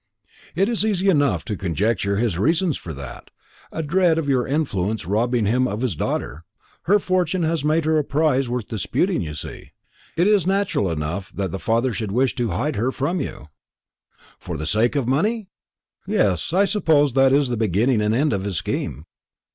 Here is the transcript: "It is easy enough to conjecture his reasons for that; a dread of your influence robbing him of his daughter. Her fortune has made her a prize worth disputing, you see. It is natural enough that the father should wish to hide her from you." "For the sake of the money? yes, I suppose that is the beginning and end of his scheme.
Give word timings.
"It 0.55 0.67
is 0.67 0.83
easy 0.83 1.09
enough 1.09 1.45
to 1.45 1.55
conjecture 1.55 2.15
his 2.17 2.39
reasons 2.39 2.75
for 2.75 2.91
that; 2.91 3.29
a 3.71 3.83
dread 3.83 4.17
of 4.17 4.27
your 4.27 4.47
influence 4.47 5.05
robbing 5.05 5.45
him 5.45 5.67
of 5.67 5.81
his 5.81 5.95
daughter. 5.95 6.43
Her 6.85 6.97
fortune 6.97 7.43
has 7.43 7.63
made 7.63 7.85
her 7.85 7.99
a 7.99 8.03
prize 8.03 8.49
worth 8.49 8.65
disputing, 8.65 9.21
you 9.21 9.35
see. 9.35 9.73
It 10.17 10.25
is 10.25 10.47
natural 10.47 10.89
enough 10.89 11.31
that 11.33 11.51
the 11.51 11.59
father 11.59 11.93
should 11.93 12.11
wish 12.11 12.33
to 12.37 12.49
hide 12.49 12.77
her 12.77 12.91
from 12.91 13.21
you." 13.21 13.49
"For 14.39 14.57
the 14.57 14.65
sake 14.65 14.95
of 14.95 15.05
the 15.05 15.11
money? 15.11 15.49
yes, 16.07 16.51
I 16.51 16.65
suppose 16.65 17.13
that 17.13 17.31
is 17.31 17.49
the 17.49 17.55
beginning 17.55 18.01
and 18.01 18.15
end 18.15 18.33
of 18.33 18.43
his 18.43 18.55
scheme. 18.57 19.05